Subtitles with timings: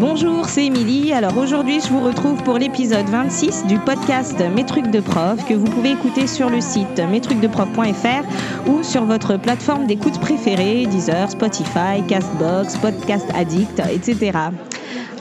[0.00, 1.12] Bonjour, c'est Émilie.
[1.12, 5.52] Alors aujourd'hui, je vous retrouve pour l'épisode 26 du podcast Mes trucs de prof que
[5.52, 12.02] vous pouvez écouter sur le site mestrucsdeprof.fr ou sur votre plateforme d'écoute préférée, Deezer, Spotify,
[12.08, 14.32] Castbox, Podcast Addict, etc.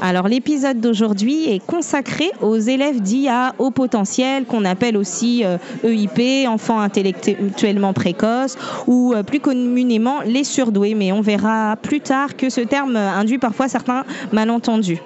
[0.02, 5.44] Alors l'épisode d'aujourd'hui est consacré aux élèves dits à haut potentiel, qu'on appelle aussi
[5.84, 8.58] EIP, euh, e enfants intellectuellement précoces,
[8.88, 10.94] ou euh, plus communément les surdoués.
[10.94, 15.02] Mais on verra plus tard que ce terme induit parfois certains malentendus.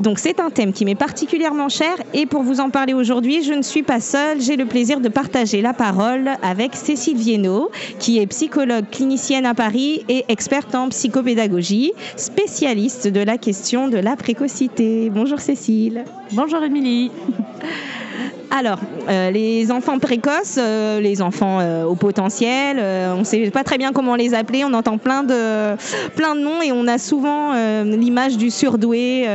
[0.00, 3.52] Donc c'est un thème qui m'est particulièrement cher et pour vous en parler aujourd'hui, je
[3.52, 4.40] ne suis pas seule.
[4.40, 9.54] J'ai le plaisir de partager la parole avec Cécile Viennot, qui est psychologue clinicienne à
[9.54, 15.10] Paris et experte en psychopédagogie, spécialiste de la question de la précocité.
[15.10, 16.04] Bonjour Cécile.
[16.32, 17.10] Bonjour Émilie.
[18.50, 18.78] Alors,
[19.08, 23.78] euh, les enfants précoces, euh, les enfants euh, au potentiel, on ne sait pas très
[23.78, 24.64] bien comment les appeler.
[24.64, 25.76] On entend plein de,
[26.14, 27.52] plein noms et on a souvent
[27.84, 29.26] l'image du surdoué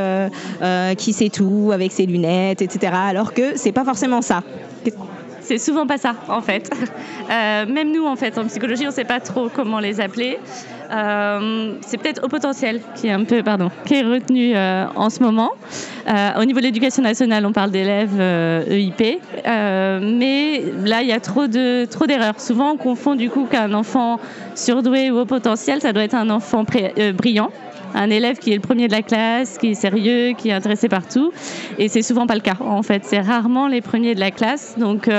[0.98, 2.94] qui sait tout avec ses lunettes, etc.
[2.96, 4.44] Alors que c'est pas forcément ça.
[5.42, 6.72] C'est souvent pas ça, en fait.
[7.30, 10.40] même nous, en fait, en psychologie, on ne sait pas trop comment les appeler.
[10.92, 15.52] Euh, c'est peut-être au potentiel qui est retenu euh, en ce moment.
[16.08, 21.14] Euh, au niveau de l'éducation nationale, on parle d'élèves EIP, e mais là, il y
[21.14, 22.40] a trop d'erreurs.
[22.40, 24.20] Souvent, on confond du coup qu'un enfant
[24.56, 26.66] surdoué ou au potentiel, ça doit être un enfant
[27.16, 27.52] brillant
[27.94, 30.88] un élève qui est le premier de la classe, qui est sérieux, qui est intéressé
[30.88, 31.34] partout.
[31.78, 32.56] Et c'est souvent pas le cas.
[32.62, 34.76] En fait, c'est rarement les premiers de la classe.
[34.78, 35.10] Donc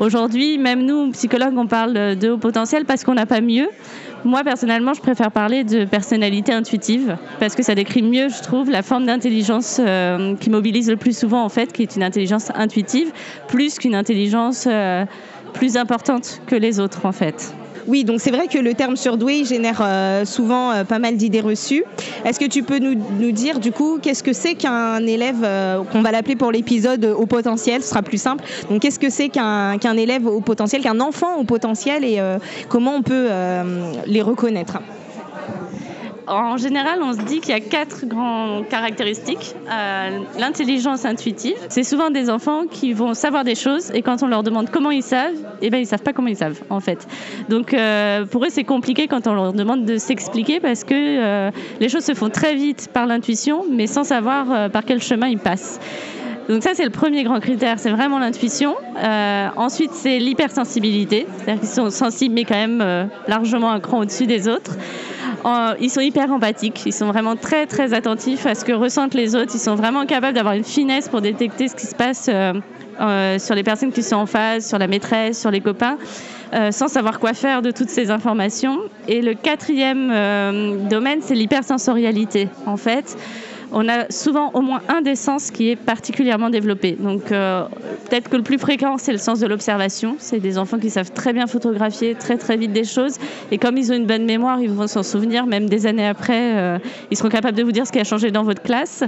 [0.00, 3.68] aujourd'hui, même nous, psychologues, on parle de haut potentiel parce qu'on n'a pas mieux.
[4.26, 8.68] Moi, personnellement, je préfère parler de personnalité intuitive parce que ça décrit mieux, je trouve,
[8.68, 12.50] la forme d'intelligence euh, qui mobilise le plus souvent, en fait, qui est une intelligence
[12.56, 13.12] intuitive,
[13.46, 15.04] plus qu'une intelligence euh,
[15.52, 17.54] plus importante que les autres, en fait.
[17.88, 21.40] Oui, donc c'est vrai que le terme surdoué génère euh, souvent euh, pas mal d'idées
[21.40, 21.84] reçues.
[22.24, 22.96] Est-ce que tu peux nous,
[23.30, 27.26] dire du coup qu'est-ce que c'est qu'un élève, euh, qu'on va l'appeler pour l'épisode au
[27.26, 28.44] potentiel, ce sera plus simple.
[28.70, 32.20] Donc qu'est-ce que c'est qu'un élève au potentiel, qu'un enfant au potentiel et
[32.68, 33.28] comment on peut
[34.06, 34.78] les reconnaître?
[36.26, 39.54] En général, on se dit qu'il y a quatre grandes caractéristiques.
[39.70, 44.26] Euh, l'intelligence intuitive, c'est souvent des enfants qui vont savoir des choses et quand on
[44.26, 47.06] leur demande comment ils savent, eh ben ils savent pas comment ils savent en fait.
[47.48, 51.50] Donc euh, pour eux c'est compliqué quand on leur demande de s'expliquer parce que euh,
[51.80, 55.38] les choses se font très vite par l'intuition, mais sans savoir par quel chemin ils
[55.38, 55.80] passent.
[56.48, 58.76] Donc ça, c'est le premier grand critère, c'est vraiment l'intuition.
[59.56, 64.46] Ensuite, c'est l'hypersensibilité, c'est-à-dire qu'ils sont sensibles, mais quand même largement un cran au-dessus des
[64.46, 64.76] autres
[65.80, 69.34] ils sont hyper empathiques, ils sont vraiment très très attentifs à ce que ressentent les
[69.36, 72.54] autres, ils sont vraiment capables d'avoir une finesse pour détecter ce qui se passe euh,
[73.00, 75.98] euh, sur les personnes qui sont en face, sur la maîtresse, sur les copains.
[76.54, 78.78] Euh, sans savoir quoi faire de toutes ces informations.
[79.08, 82.48] Et le quatrième domaine, c'est l'hypersensorialité.
[82.66, 83.16] En fait,
[83.72, 86.96] on a souvent au moins un des sens qui est particulièrement développé.
[86.98, 87.64] Donc euh,
[88.08, 90.16] peut-être que le plus fréquent, c'est le sens de l'observation.
[90.18, 93.16] C'est des enfants qui savent très bien photographier très très vite des choses.
[93.50, 96.56] Et comme ils ont une bonne mémoire, ils vont s'en souvenir même des années après.
[96.56, 96.78] Euh,
[97.10, 99.04] ils seront capables de vous dire ce qui a changé dans votre classe.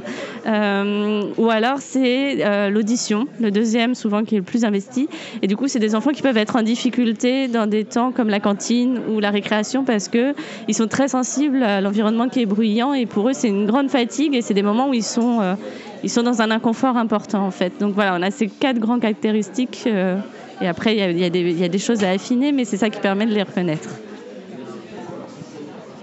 [0.46, 5.08] Euh, ou alors c'est l'audition, le deuxième souvent qui est le plus investi.
[5.42, 8.28] Et du coup, c'est des enfants qui peuvent être en difficulté dans des temps comme
[8.28, 10.34] la cantine ou la récréation parce que
[10.66, 13.90] ils sont très sensibles à l'environnement qui est bruyant et pour eux c'est une grande
[13.90, 15.54] fatigue et c'est des moments où ils sont, euh,
[16.02, 17.72] ils sont dans un inconfort important en fait.
[17.78, 20.16] Donc voilà, on a ces quatre grandes caractéristiques euh,
[20.60, 23.26] et après il y, y, a des choses à affiner, mais c'est ça qui permet
[23.26, 23.88] de les reconnaître.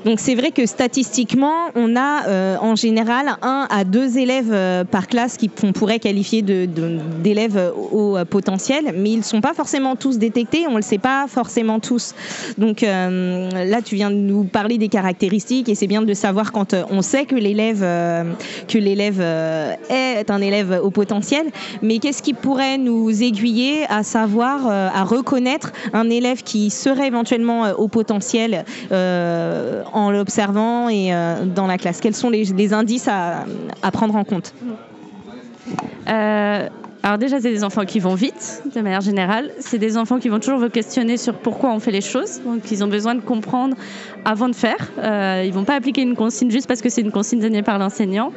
[0.06, 4.84] Donc c'est vrai que statistiquement, on a euh, en général un à deux élèves euh,
[4.84, 9.56] par classe qui qu'on pourrait qualifier d'élèves de, au, potentiel, mais ils ne sont pas
[9.56, 12.14] forcément tous détectés, on ne le sait pas forcément tous.
[12.60, 16.52] Donc euh, là, tu viens de nous parler des caractéristiques et c'est bien de savoir
[16.52, 17.80] quand on sait que l'élève
[18.68, 21.48] que l'élève est un élève au potentiel,
[21.82, 27.72] mais qu'est-ce qui pourrait nous aiguiller à savoir, à reconnaître un élève qui serait éventuellement
[27.72, 28.66] au potentiel
[29.96, 33.46] en l'observant et euh, dans la classe Quels sont les, indices à,
[33.92, 34.54] prendre en compte?
[36.08, 36.68] Euh,
[37.02, 39.52] alors déjà, c'est des enfants qui vont vite, de manière générale.
[39.60, 42.42] C'est des enfants qui vont toujours vous questionner sur pourquoi on fait les choses.
[42.44, 43.78] Donc, ils ont besoin de comprendre
[44.26, 44.92] avant de faire.
[44.98, 47.80] Euh, ils vont pas appliquer une consigne juste parce que c'est une consigne donnée par
[47.80, 48.32] l'enseignant.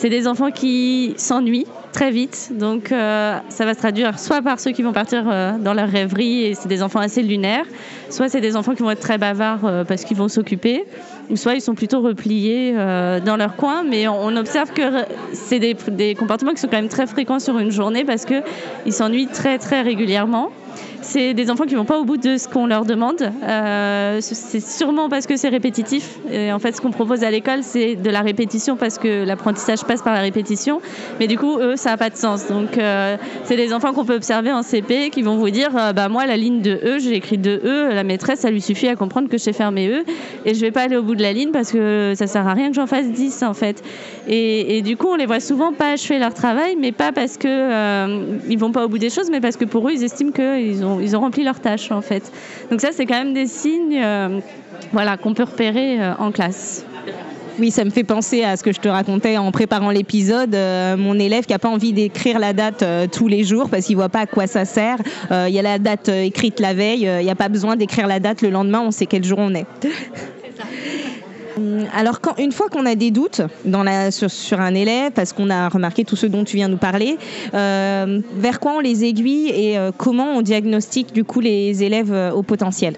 [0.00, 4.60] C'est des enfants qui s'ennuient très vite, donc euh, ça va se traduire soit par
[4.60, 7.64] ceux qui vont partir euh, dans leur rêverie et c'est des enfants assez lunaires,
[8.08, 10.84] soit c'est des enfants qui vont être très bavards euh, parce qu'ils vont s'occuper,
[11.30, 15.74] ou soit ils sont plutôt repliés dans leur coin, mais on, observe que c'est des,
[15.90, 19.58] des, comportements qui sont quand même très fréquents sur une journée parce qu'ils s'ennuient très
[19.58, 20.50] très régulièrement.
[21.02, 23.30] C'est des enfants qui vont pas au bout de ce qu'on leur demande.
[23.42, 26.18] Euh, c'est sûrement parce que c'est répétitif.
[26.30, 29.84] Et en fait, ce qu'on propose à l'école, c'est de la répétition parce que l'apprentissage
[29.84, 30.80] passe par la répétition.
[31.18, 32.46] Mais du coup, eux, ça n'a pas de sens.
[32.46, 35.92] Donc, euh, c'est des enfants qu'on peut observer en CP qui vont vous dire, euh,
[35.92, 37.94] bah moi, la ligne de E, j'ai écrit de E.
[37.94, 40.04] La maîtresse, ça lui suffit à comprendre que faire mes E
[40.44, 42.54] et je vais pas aller au bout de la ligne parce que ça sert à
[42.54, 43.82] rien que j'en fasse 10 en fait.
[44.28, 47.48] Et, du coup, on les voit souvent pas achever leur travail, mais pas parce que
[47.48, 50.32] euh, ils vont pas au bout des choses, mais parce que pour eux, ils estiment
[50.32, 52.32] qu'ils ont, ils ont rempli leur tâche en fait.
[52.70, 54.40] Donc ça, c'est quand même des signes, euh,
[54.92, 56.84] voilà, qu'on peut repérer euh, en classe.
[57.58, 60.54] Oui, ça me fait penser à ce que je te racontais en préparant l'épisode.
[60.54, 63.96] Euh, mon élève qui n'a pas envie d'écrire la date tous les jours parce qu'il
[63.96, 64.98] voit pas à quoi ça sert.
[65.32, 67.10] Il y a la date écrite la veille.
[67.18, 68.80] Il n'y a pas besoin d'écrire la date le lendemain.
[68.80, 69.66] On sait quel jour on est.
[71.58, 73.42] Hum, alors, une fois qu'on a des doutes
[74.28, 77.18] sur, un élève, parce qu'on a remarqué tout ce dont tu viens nous parler,
[77.54, 82.12] euh, vers quoi on les aiguille et euh, comment on diagnostique du coup les élèves
[82.12, 82.94] euh, au potentiel?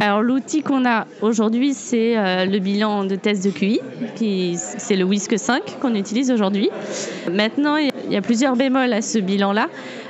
[0.00, 2.14] Alors l'outil qu'on a aujourd'hui, c'est
[2.46, 3.80] le bilan de test de QI,
[4.14, 6.70] qui c'est le WISC 5 qu'on utilise aujourd'hui.
[7.30, 9.68] Maintenant, il y a plusieurs bémols à ce bilan-là.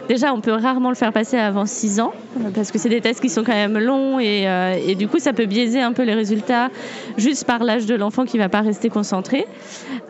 [0.08, 2.12] Déjà, on peut rarement le faire passer avant 6 ans,
[2.54, 5.32] parce que c'est des tests qui sont quand même longs euh, et, du coup, ça
[5.32, 6.70] peut biaiser un peu les résultats
[7.16, 9.46] juste par l'âge de l'enfant qui ne va pas rester concentré.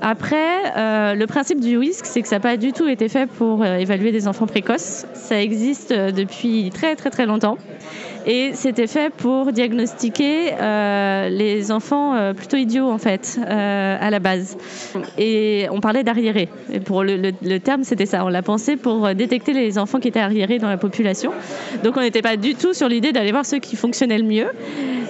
[0.03, 3.27] Après, euh, le principe du WISC, c'est que ça n'a pas du tout été fait
[3.27, 5.07] pour euh, évaluer des enfants précoces.
[5.15, 7.57] Ça existe depuis très très très longtemps.
[8.27, 14.11] Et c'était fait pour diagnostiquer euh, les enfants euh, plutôt idiots, en fait, euh, à
[14.11, 14.57] la base.
[15.17, 16.49] Et on parlait d'arriérés.
[16.73, 18.25] Et pour le, le, terme, c'était ça.
[18.25, 21.33] On l'a pensé pour détecter les enfants qui étaient arriérés dans la population.
[21.85, 24.49] Donc on n'était pas du tout sur l'idée d'aller voir ceux qui fonctionnaient le mieux.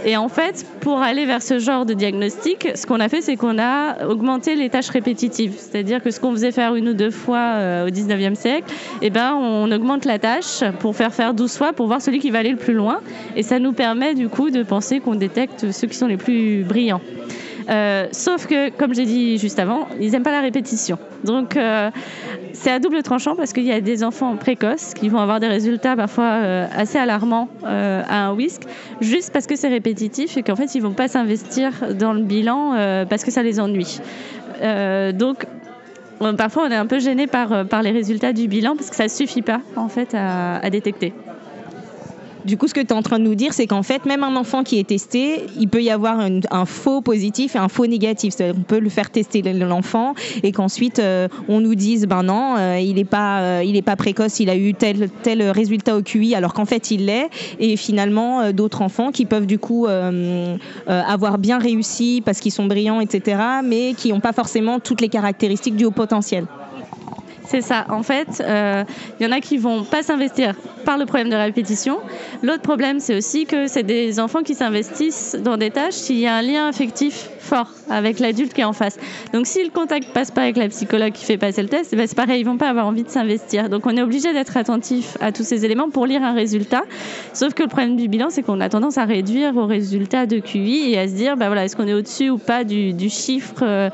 [0.09, 3.35] Et en fait, pour aller vers ce genre de diagnostic, ce qu'on a fait, c'est
[3.35, 5.55] qu'on a augmenté les tâches répétitives.
[5.59, 8.73] C'est-à-dire que ce qu'on faisait faire une ou deux fois au 19e siècle,
[9.03, 12.31] eh ben, on augmente la tâche pour faire faire 12 fois pour voir celui qui
[12.31, 13.01] va aller le plus loin.
[13.35, 16.63] Et ça nous permet du coup de penser qu'on détecte ceux qui sont les plus
[16.63, 17.01] brillants.
[17.69, 20.99] Euh, sauf que, comme j'ai dit juste avant, ils n'aiment pas la répétition.
[21.25, 21.91] Donc, euh,
[22.53, 25.49] c'est à double tranchant parce qu'il y a des enfants précoces qui vont avoir des
[25.49, 28.63] résultats parfois euh, assez alarmants à un whisk,
[29.01, 32.23] juste parce que c'est répétitif et qu'en fait, ils ne vont pas s'investir dans le
[32.23, 34.01] bilan parce que ça les ennuie.
[35.15, 35.47] donc,
[36.37, 39.09] parfois, on est un peu gêné par, les résultats du bilan parce que ça ne
[39.09, 41.13] suffit pas en fait à détecter.
[42.47, 44.23] Du coup, ce que tu es en train de nous dire, c'est qu'en fait, même
[44.23, 47.87] un enfant qui est testé, il peut y avoir un, faux positif et un faux
[47.87, 48.35] négatif.
[48.41, 50.15] On peut le faire tester l'enfant
[50.45, 53.97] et qu'ensuite euh, on nous dise, ben non, euh, il n'est pas, euh, il pas
[53.97, 57.31] précoce, il a eu tel tel résultat au QI, alors qu'en fait il l'est.
[57.59, 59.87] Et finalement, d'autres enfants qui peuvent du coup
[60.87, 65.09] avoir bien réussi parce qu'ils sont brillants, etc., mais qui n'ont pas forcément toutes les
[65.09, 66.47] caractéristiques du haut potentiel.
[67.47, 67.87] C'est ça.
[67.91, 68.85] En fait, il euh,
[69.21, 70.55] y en a qui vont pas s'investir
[70.85, 71.99] par le problème de répétition.
[72.43, 76.27] L'autre problème, c'est aussi que c'est des enfants qui s'investissent dans des tâches s'il y
[76.27, 78.99] a un lien affectif fort avec l'adulte qui est en face.
[79.33, 81.97] Donc, si le contact passe pas avec la psychologue qui fait passer le test, eh
[81.97, 83.69] ben, c'est pareil, ils vont pas avoir envie de s'investir.
[83.69, 86.83] Donc, on est obligé d'être attentif à tous ces éléments pour lire un résultat.
[87.33, 90.41] Sauf que le problème du bilan, c'est qu'on a tendance à réduire au résultat de
[90.41, 93.09] QI et à se dire, bah voilà, est-ce qu'on est au-dessus ou pas du, du
[93.09, 93.91] chiffre euh,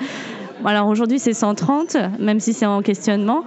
[0.64, 3.44] alors aujourd'hui c'est 130, même si c'est en questionnement.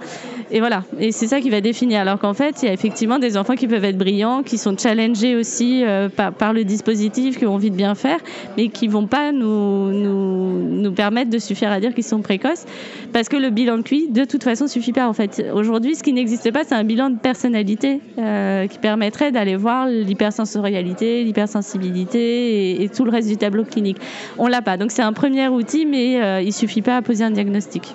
[0.50, 2.00] Et voilà, et c'est ça qui va définir.
[2.00, 4.76] Alors qu'en fait, il y a effectivement des enfants qui peuvent être brillants, qui sont
[4.76, 8.18] challengés aussi euh, par, le dispositif, qui ont envie de bien faire,
[8.56, 12.64] mais qui vont pas nous, nous, permettre de suffire à dire qu'ils sont précoces,
[13.12, 15.08] parce que le bilan de QI, de toute façon, suffit pas.
[15.08, 19.32] En fait, aujourd'hui, ce qui n'existe pas, c'est un bilan de personnalité euh, qui permettrait
[19.32, 23.98] d'aller voir l'hypersensorialité, l'hypersensibilité et, tout le reste du tableau clinique.
[24.38, 24.76] On l'a pas.
[24.76, 27.94] Donc c'est un premier outil, mais euh, il suffit pas poser un diagnostic.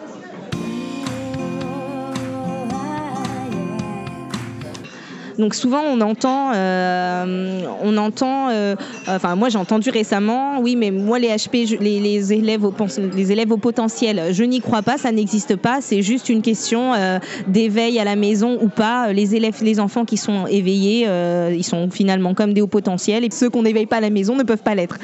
[5.41, 8.75] Donc souvent on entend, euh, on entend, euh,
[9.07, 12.71] enfin moi j'ai entendu récemment, oui mais moi les HP, les, élèves au,
[13.15, 16.93] les élèves au potentiel, je n'y crois pas, ça n'existe pas, c'est juste une question
[16.93, 19.13] euh, d'éveil à la maison ou pas.
[19.13, 21.07] Les élèves, les enfants qui sont éveillés,
[21.51, 24.35] ils sont finalement comme des hauts potentiels et ceux qu'on n'éveille pas à la maison
[24.35, 24.99] ne peuvent pas l'être.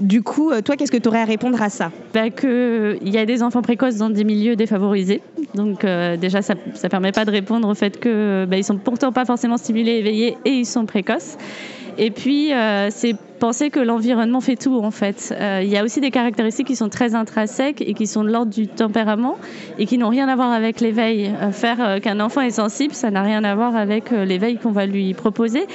[0.00, 1.90] Du coup, euh, toi, qu'est-ce que tu aurais à répondre à ça?
[2.14, 5.22] Bah, Qu'il y a des enfants précoces dans des milieux défavorisés.
[5.54, 8.78] Donc euh, déjà, ça ne permet pas de répondre au fait qu'ils bah, ne sont
[8.78, 11.36] pourtant pas forcément stimulés, éveillés et ils sont précoces.
[11.98, 15.34] Et puis, euh, c'est penser que l'environnement fait tout, en fait.
[15.36, 18.30] Euh, il y a aussi des caractéristiques qui sont très intrinsèques et qui sont de
[18.30, 19.36] l'ordre du tempérament
[19.78, 21.32] et qui n'ont rien à voir avec l'éveil.
[21.42, 24.86] Euh, faire qu'un enfant est sensible, ça n'a rien à voir avec l'éveil qu'on va
[24.86, 25.66] lui proposer.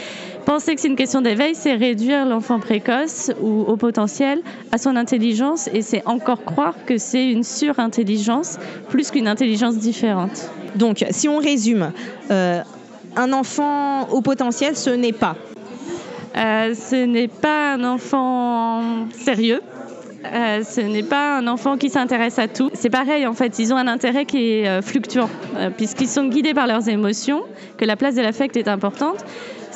[0.45, 4.95] Penser que c'est une question d'éveil, c'est réduire l'enfant précoce ou au potentiel à son
[4.95, 8.57] intelligence et c'est encore croire que c'est une surintelligence
[8.87, 10.49] plus qu'une intelligence différente.
[10.75, 11.91] Donc, si on résume,
[12.29, 15.35] un enfant au potentiel, ce n'est pas
[16.37, 19.61] euh, ce n'est pas un enfant sérieux.
[20.25, 22.69] Euh, ce n'est pas un enfant qui s'intéresse à tout.
[22.73, 25.29] C'est pareil, en fait, ils ont un intérêt qui est euh, fluctuant,
[25.77, 27.43] puisqu'ils sont guidés par leurs émotions,
[27.77, 29.23] que la place de l'affect est importante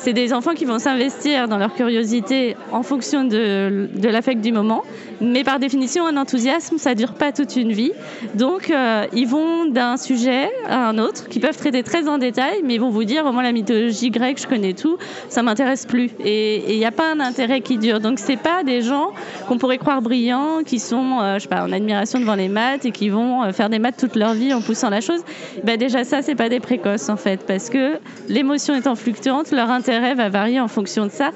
[0.02, 4.50] c'est des enfants qui vont s'investir dans leur curiosité en fonction de, de l'affect du
[4.50, 4.82] moment.
[5.22, 7.92] Mais par définition, un enthousiasme, ça dure pas toute une vie.
[8.34, 12.62] Donc, euh, ils vont d'un sujet à un autre, qui peuvent traiter très en détail,
[12.64, 14.98] mais ils vont vous dire, moins la mythologie grecque, je connais tout,
[15.28, 16.10] ça m'intéresse plus.
[16.24, 18.00] Et il n'y a pas un intérêt qui dure.
[18.00, 19.12] Donc, c'est pas des gens
[19.46, 22.84] qu'on pourrait croire brillants, qui sont, euh, je sais pas, en admiration devant les maths
[22.84, 25.20] et qui vont euh, faire des maths toute leur vie en poussant la chose.
[25.62, 27.98] Ben déjà, ça, c'est pas des précoces, en fait, parce que
[28.28, 31.30] l'émotion étant fluctuante, leur intérêt va varier en fonction de ça.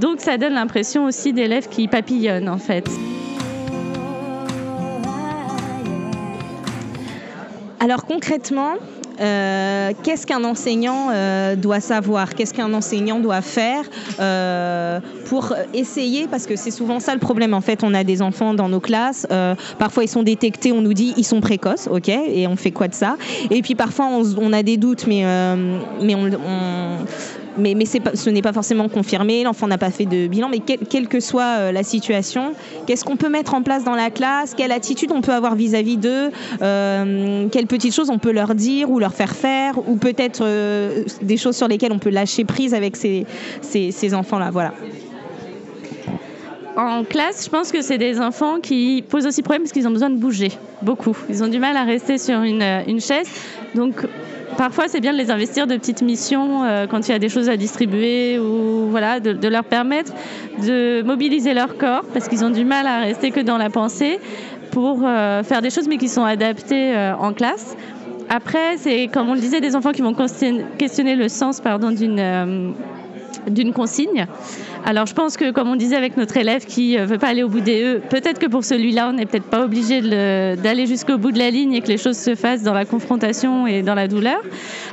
[0.00, 2.88] Donc ça donne l'impression aussi d'élèves qui papillonnent en fait.
[7.80, 8.74] Alors concrètement,
[9.20, 12.34] euh, qu'est-ce qu'un enseignant euh, doit savoir?
[12.34, 13.84] Qu'est-ce qu'un enseignant doit faire
[14.20, 16.28] euh, pour essayer?
[16.28, 17.54] Parce que c'est souvent ça le problème.
[17.54, 19.26] En fait, on a des enfants dans nos classes.
[19.78, 20.72] parfois, ils sont détectés.
[20.72, 23.16] On nous dit ils sont précoces, ok Et on fait quoi de ça?
[23.50, 25.24] Et puis parfois, on, a des doutes, mais
[26.00, 26.30] mais on
[27.58, 31.20] mais, ce n'est pas forcément confirmé, l'enfant n'a pas fait de bilan, mais quelle que
[31.20, 32.52] soit euh, la situation,
[32.86, 35.96] qu'est-ce qu'on peut mettre en place dans la classe, quelle attitude on peut avoir vis-à-vis
[35.96, 36.30] d'eux,
[36.62, 41.04] euh, quelles petites choses on peut leur dire ou leur faire faire, ou peut-être euh,
[41.22, 43.26] des choses sur lesquelles on peut lâcher prise avec ces,
[43.60, 44.50] ces, enfants-là.
[44.50, 44.72] Voilà
[46.74, 49.90] en classe, je pense que c'est des enfants qui posent aussi problème parce qu'ils ont
[49.90, 51.14] besoin de bouger beaucoup.
[51.28, 53.28] Ils ont du mal à rester sur une, une chaise.
[53.74, 54.06] Donc,
[54.56, 57.28] parfois c'est bien de les investir de petites missions euh, quand il y a des
[57.28, 60.12] choses à distribuer ou voilà, de, leur permettre
[60.64, 64.18] de mobiliser leur corps parce qu'ils ont du mal à rester que dans la pensée
[64.70, 67.76] pour euh, faire des choses mais qui sont adaptées euh, en classe.
[68.28, 70.14] Après, c'est comme on le disait, des enfants qui vont
[70.78, 72.74] questionner le sens pardon, d'une
[73.48, 74.26] d'une consigne.
[74.84, 77.28] Alors je pense que, comme on disait avec notre élève qui ne euh, veut pas
[77.28, 80.86] aller au bout des E, peut-être que pour celui-là, on n'est peut-être pas obligé d'aller
[80.86, 83.82] jusqu'au bout de la ligne et que les choses se fassent dans la confrontation et
[83.82, 84.40] dans la douleur.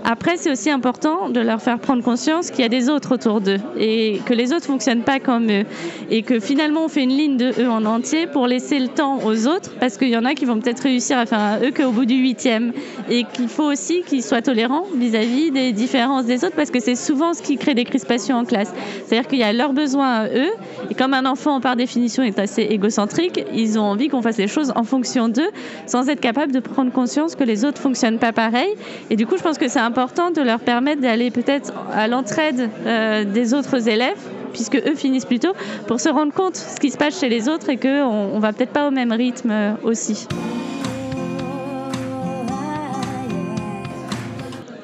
[0.03, 3.41] Après, c'est aussi important de leur faire prendre conscience qu'il y a des autres autour
[3.41, 5.65] d'eux et que les autres fonctionnent pas comme eux
[6.11, 9.19] et que finalement on fait une ligne de E en entier pour laisser le temps
[9.25, 11.71] aux autres parce qu'il y en a qui vont peut-être réussir à faire un E
[11.71, 12.73] qu'au bout du huitième
[13.09, 16.95] et qu'il faut aussi qu'ils soient tolérants vis-à-vis des différences des autres parce que c'est
[16.95, 18.71] souvent ce qui crée des crispations en classe.
[19.05, 20.51] C'est-à-dire qu'il y a leur à eux.
[20.89, 24.47] Et comme un enfant, par définition, est assez égocentrique, ils ont envie qu'on fasse les
[24.47, 25.49] choses en fonction d'eux,
[25.85, 28.69] sans être capable de prendre conscience que les autres fonctionnent pas pareil.
[29.09, 32.69] Et du coup, je pense que c'est important de leur permettre d'aller peut-être à l'entraide
[32.85, 34.17] euh, des autres élèves
[34.51, 35.53] puisque eux finissent plus tôt,
[35.85, 38.39] pour se rendre compte de ce qui se passe chez les autres et qu'on ne
[38.39, 40.27] va peut-être pas au même rythme euh, aussi.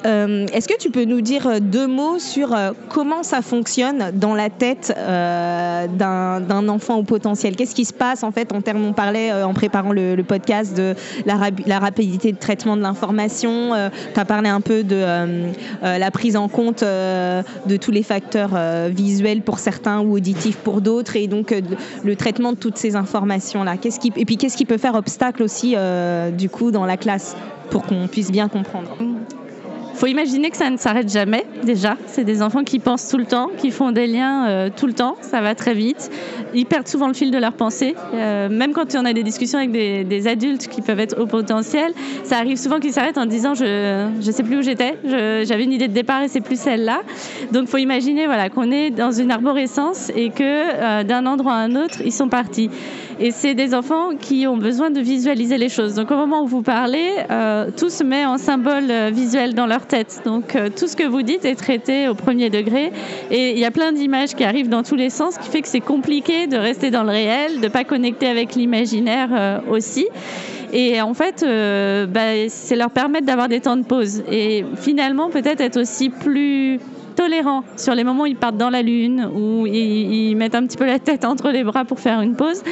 [0.06, 4.12] Euh, est-ce que tu peux nous dire euh, deux mots sur euh, comment ça fonctionne
[4.14, 7.56] dans la tête d'un enfant au potentiel?
[7.56, 10.94] Qu'est-ce qui se passe en fait en termes, on parlait en préparant le, podcast de
[11.24, 13.72] la, rapidité de traitement de l'information,
[14.14, 15.04] tu as parlé un peu de
[15.82, 18.50] la prise en compte de tous les facteurs
[18.90, 21.54] visuels pour certains ou auditifs pour d'autres et donc
[22.04, 23.74] le traitement de toutes ces informations-là.
[24.16, 25.76] Et puis qu'est-ce qui peut faire obstacle aussi
[26.36, 27.36] du coup dans la classe
[27.70, 28.96] pour qu'on puisse bien comprendre?
[29.96, 31.96] Faut imaginer que ça ne s'arrête jamais déjà.
[32.06, 34.92] C'est des enfants qui pensent tout le temps, qui font des liens euh, tout le
[34.92, 35.16] temps.
[35.22, 36.10] Ça va très vite.
[36.54, 37.94] Ils perdent souvent le fil de leur pensée.
[38.14, 41.92] Euh, même quand on a des discussions avec des, adultes qui peuvent être au potentiel,
[42.24, 44.98] ça arrive souvent qu'ils s'arrêtent en disant je ne sais plus où j'étais.
[45.04, 47.02] J'avais une idée de départ et c'est plus celle-là.
[47.52, 51.58] Donc faut imaginer voilà qu'on est dans une arborescence et que euh, d'un endroit à
[51.58, 52.70] un autre ils sont partis.
[53.18, 55.94] Et c'est des enfants qui ont besoin de visualiser les choses.
[55.94, 59.66] Donc au moment où vous parlez, euh, tout se met en symbole euh, visuel dans
[59.66, 60.20] leur tête.
[60.26, 62.92] Donc euh, tout ce que vous dites est traité au premier degré.
[63.30, 65.62] Et il y a plein d'images qui arrivent dans tous les sens, ce qui fait
[65.62, 70.06] que c'est compliqué de rester dans le réel, de ne pas connecter avec l'imaginaire aussi.
[70.72, 71.44] Et en fait,
[72.12, 74.22] bah, c'est leur permettre d'avoir des temps de pause.
[74.30, 76.80] Et finalement, peut-être être aussi plus
[77.16, 80.76] tolérant sur les moments où ils partent dans la lune, où ils, mettent un petit
[80.76, 82.62] peu la tête entre les bras pour faire une pause,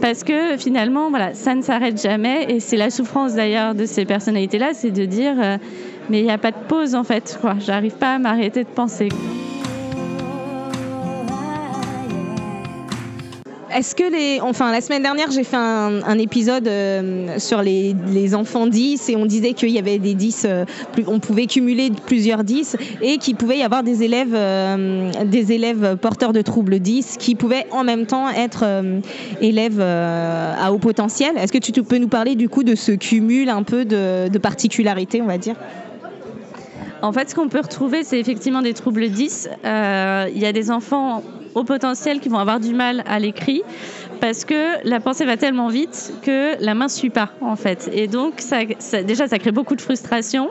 [0.00, 2.46] parce que finalement, voilà, ça ne s'arrête jamais.
[2.48, 5.56] Et c'est la souffrance d'ailleurs de ces personnalités-là, c'est de dire, euh,
[6.10, 7.54] mais il n'y a pas de pause en fait, quoi.
[7.58, 9.08] J'arrive pas à m'arrêter de penser.
[13.74, 14.40] Est-ce que les.
[14.40, 19.26] Enfin, la semaine dernière, j'ai fait un, épisode euh, sur les, enfants 10 et on
[19.26, 20.64] disait qu'il y avait des 10, euh,
[21.08, 25.96] on pouvait cumuler plusieurs 10 et qu'il pouvait y avoir des élèves, euh, des élèves
[25.96, 28.64] porteurs de troubles 10 qui pouvaient en même temps être
[29.40, 31.36] élèves à haut potentiel.
[31.36, 34.38] Est-ce que tu peux nous parler du coup de ce cumul un peu de, de
[34.38, 35.56] particularités, on va dire?
[37.04, 39.50] En fait, ce qu'on peut retrouver, c'est effectivement des troubles 10.
[39.62, 41.22] Euh, il y a des enfants
[41.54, 43.62] au potentiel qui vont avoir du mal à l'écrit
[44.24, 47.90] parce que la pensée va tellement vite que la main ne suit pas en fait.
[47.92, 48.60] Et donc ça,
[49.02, 50.48] déjà ça crée beaucoup de frustration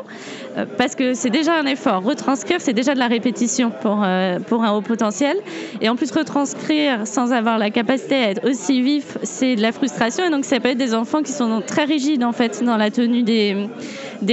[0.58, 2.04] euh, parce que c'est déjà un effort.
[2.04, 5.38] Retranscrire c'est déjà de la répétition pour, euh, pour un haut potentiel.
[5.82, 9.72] Et en plus retranscrire sans avoir la capacité à être aussi vif c'est de la
[9.72, 10.24] frustration.
[10.24, 12.92] Et donc ça peut être des enfants qui sont très rigides en fait dans la
[12.92, 13.58] tenue des,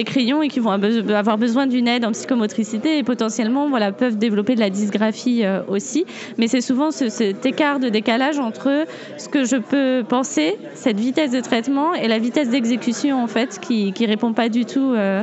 [0.05, 4.55] crayons et qui vont avoir besoin d'une aide en psychomotricité et potentiellement voilà, peuvent développer
[4.55, 6.05] de la dysgraphie euh, aussi.
[6.37, 8.85] Mais c'est souvent cet écart de décalage entre
[9.17, 13.59] ce que je peux penser, cette vitesse de traitement et la vitesse d'exécution en fait
[13.61, 15.23] qui qui répond pas du tout euh,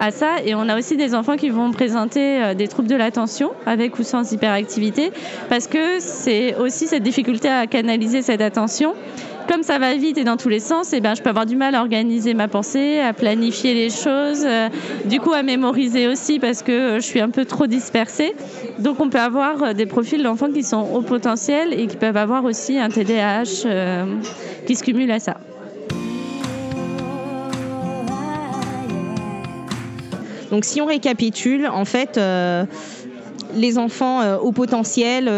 [0.00, 0.36] à ça.
[0.44, 3.98] Et on a aussi des enfants qui vont présenter euh, des troubles de l'attention avec
[3.98, 5.10] ou sans hyperactivité
[5.48, 8.94] parce que c'est aussi cette difficulté à canaliser cette attention
[9.46, 11.56] comme ça va vite et dans tous les sens, eh ben, je peux avoir du
[11.56, 14.68] mal à organiser ma pensée, à planifier les choses, euh,
[15.04, 18.34] du coup à mémoriser aussi parce que euh, je suis un peu trop dispersée.
[18.78, 22.16] Donc on peut avoir euh, des profils d'enfants qui sont au potentiel et qui peuvent
[22.16, 23.66] avoir aussi un TDAH
[24.66, 25.36] qui se cumule à ça.
[30.50, 32.20] Donc si on récapitule, en fait,
[33.54, 35.28] les enfants au potentiel,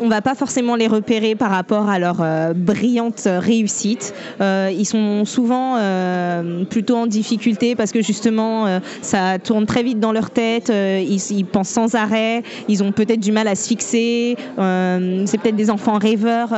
[0.00, 4.14] on va pas forcément les repérer par rapport à leur euh, brillante réussite.
[4.40, 10.00] Euh, ils sont souvent euh, plutôt en difficulté parce que justement ça tourne très vite
[10.00, 14.36] dans leur tête, ils, pensent sans arrêt, ils ont peut-être du mal à se fixer,
[14.56, 16.52] c'est peut-être des enfants rêveurs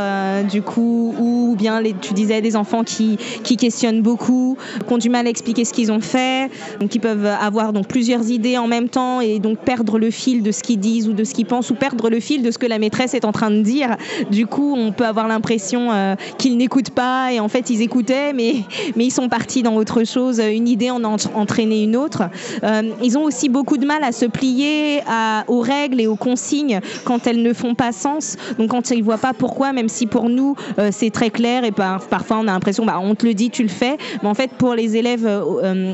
[0.51, 3.19] du coup, ou bien tu disais des enfants qui,
[3.57, 6.51] questionnent beaucoup, qui ont du mal à expliquer ce qu'ils ont fait,
[6.89, 10.53] qui peuvent avoir donc plusieurs idées en même temps et donc perdre le fil de
[10.53, 12.67] ce qu'ils disent ou de ce qu'ils pensent ou perdre le fil de ce que
[12.67, 13.97] la maîtresse est en train de dire.
[14.31, 18.33] Du coup, on peut avoir l'impression euh, qu'ils n'écoutent pas et en fait, ils écoutaient,
[18.33, 18.57] mais,
[18.97, 20.39] mais ils sont partis dans autre chose.
[20.41, 22.25] Une idée en a entraîné une autre.
[22.63, 25.01] Euh, ils ont aussi beaucoup de mal à se plier
[25.49, 28.37] aux règles et aux consignes quand elles ne font pas sens.
[28.59, 31.73] Donc, quand ils voient pas pourquoi, même si pour nous, euh, c'est très clair et
[31.73, 33.97] parfois on a l'impression, bah, on te le dit, tu le fais.
[34.23, 35.29] Mais en fait, pour les élèves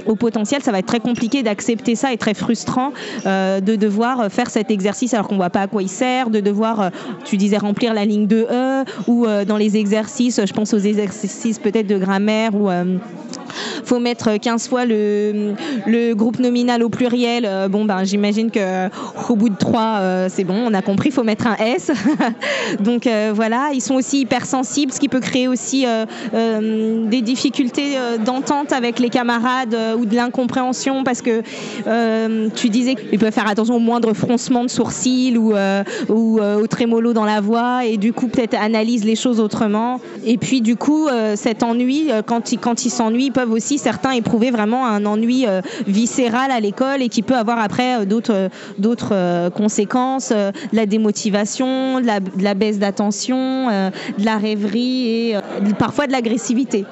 [0.06, 2.92] au potentiel, ça va être très compliqué d'accepter ça et très frustrant
[3.25, 6.90] de devoir faire cet exercice alors qu'on voit pas à quoi il sert, de devoir
[7.25, 10.78] tu disais remplir la ligne de E ou euh, dans les exercices, je pense aux
[10.78, 12.97] exercices peut-être de grammaire ou euh,
[13.85, 15.55] faut mettre 15 fois le,
[16.15, 17.45] groupe nominal au pluriel.
[17.47, 18.89] Euh, bon, ben, j'imagine que
[19.28, 21.91] au bout de 3, c'est bon, on a compris, faut mettre un S.
[22.81, 25.87] Donc voilà, ils sont aussi hypersensibles, ce qui peut créer aussi
[26.33, 31.43] des difficultés d'entente avec les camarades ou de l'incompréhension parce que
[32.55, 35.55] tu disais qu'ils peuvent faire attention au moindre froncement de sourcils ou,
[36.09, 40.00] ou au trémolo dans la voix et du coup peut-être analyse les choses autrement.
[40.25, 44.50] Et puis du coup, euh, cet ennui, euh, quand ils s'ennuient, peuvent aussi certains éprouver
[44.50, 50.32] vraiment un ennui euh, viscéral à l'école et qui peut avoir après d'autres d'autres conséquences,
[50.73, 55.36] la démotivation, de la baisse d'attention, de la rêverie et
[55.78, 56.84] parfois de l'agressivité.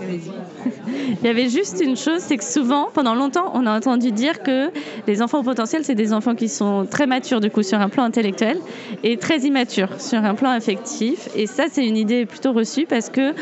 [1.11, 4.42] Il y avait juste une chose, c'est que souvent, pendant longtemps, on a entendu dire
[4.42, 4.70] que
[5.07, 7.88] les enfants au potentiel, c'est des enfants qui sont très matures du coup sur un
[7.88, 8.59] plan intellectuel
[9.03, 11.29] et très immatures sur un plan affectif.
[11.35, 13.35] Et ça, c'est une idée plutôt reçue parce que,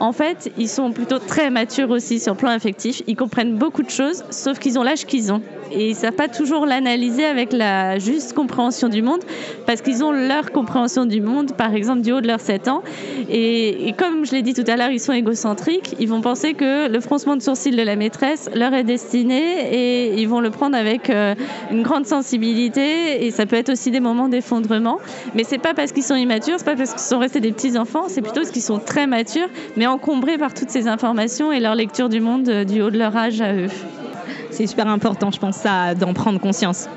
[0.00, 3.02] en fait, ils sont plutôt très matures aussi sur le plan affectif.
[3.06, 5.42] Ils comprennent beaucoup de choses, sauf qu'ils ont l'âge qu'ils ont
[5.74, 9.20] et ils savent pas toujours l'analyser avec la juste compréhension du monde
[9.66, 12.82] parce qu'ils ont leur compréhension du monde, par exemple du haut de leurs 7 ans.
[13.30, 15.94] Et, comme je l'ai dit tout à l'heure, ils sont égocentriques.
[15.98, 19.40] Ils vont penser que froncement de sourcils de la maîtresse leur est destiné
[19.72, 21.34] et ils vont le prendre avec euh,
[21.70, 24.98] une grande sensibilité et ça peut être aussi des moments d'effondrement.
[25.34, 27.76] Mais c'est pas parce qu'ils sont immatures, c'est pas parce qu'ils sont restés des petits
[27.76, 31.60] enfants, c'est plutôt parce qu'ils sont très matures, mais encombrés par toutes ces informations et
[31.60, 33.68] leur lecture du monde euh, du haut de leur âge à eux
[34.52, 36.88] c'est super important, je pense, ça, d'en prendre conscience.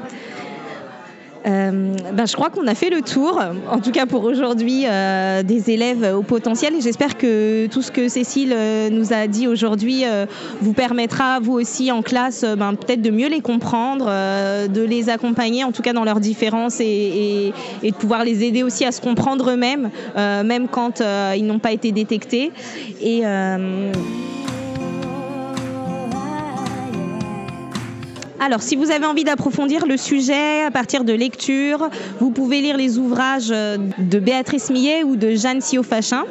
[1.45, 5.43] Euh, ben, je crois qu'on a fait le tour, en tout cas pour aujourd'hui, euh,
[5.43, 6.73] des élèves au potentiel.
[6.81, 10.03] J'espère que tout ce que Cécile euh, nous a dit aujourd'hui
[10.61, 15.63] vous permettra, vous aussi en classe, ben, peut-être de mieux les comprendre, de les accompagner,
[15.63, 17.53] en tout cas dans leurs différences, et,
[17.83, 21.01] de pouvoir les aider aussi à se comprendre eux-mêmes, même quand
[21.35, 22.51] ils n'ont pas été détectés.
[28.45, 32.77] Alors, si vous avez envie d'approfondir le sujet à partir de lecture, vous pouvez lire
[32.77, 36.25] les ouvrages euh, de Béatrice Millet ou de Jeanne Siofachin.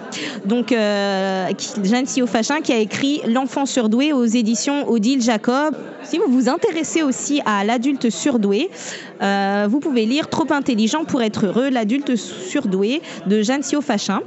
[0.44, 1.48] Donc, euh,
[1.82, 5.74] Jeanne Siofachin qui a écrit L'enfant surdoué aux éditions Odile Jacob.
[6.04, 8.70] Si vous vous intéressez aussi à l'adulte surdoué,
[9.22, 14.20] euh, vous pouvez lire Trop intelligent pour être heureux, l'adulte surdoué de Jeanne Siofachin.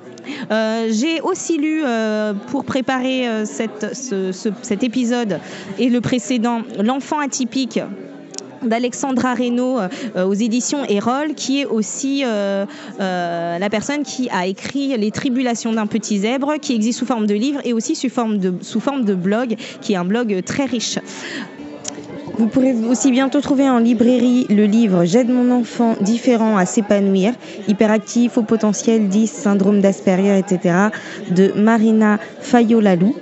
[0.52, 5.39] Euh, j'ai aussi lu euh, pour préparer cet épisode
[5.80, 7.77] et le précédent L'enfant atypique
[8.63, 9.78] d'Alexandra Reynaud
[10.16, 16.20] aux éditions Erol, qui est aussi la personne qui a écrit Les Tribulations d'un petit
[16.20, 19.13] zèbre, qui existe sous forme de livre et aussi sous forme de, sous forme de
[19.13, 21.00] blog, qui est un blog très riche.
[22.38, 27.34] Vous pourrez aussi bientôt trouver en librairie le livre J'aide mon enfant différent à s'épanouir,
[27.68, 30.76] hyperactif, au potentiel 10, syndrome d'Asperger, etc.
[31.32, 33.16] de Marina Fayolalou.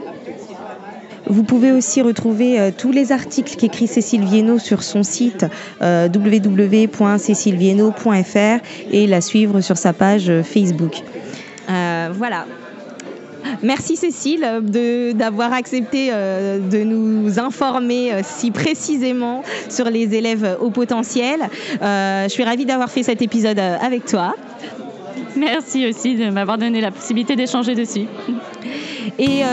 [1.28, 5.46] Vous pouvez aussi retrouver euh, tous les articles qu'écrit Cécile Viennot sur son site
[5.82, 6.08] euh,
[8.92, 11.02] et la suivre sur sa page euh, Facebook.
[11.70, 12.46] Euh, voilà,
[13.62, 14.46] Merci Cécile
[15.16, 21.40] d'avoir accepté euh, de nous informer euh, si précisément sur les élèves au potentiel.
[21.82, 24.36] Euh, je suis ravie d'avoir fait cet épisode avec toi.
[25.36, 28.08] Merci aussi de m'avoir donné la possibilité d'échanger dessus.
[29.20, 29.44] Et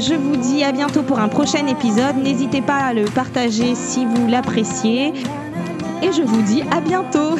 [0.00, 2.16] je vous dis à bientôt pour un prochain épisode.
[2.16, 5.12] N'hésitez pas à le partager si vous l'appréciez.
[6.02, 7.36] Et je vous dis à bientôt.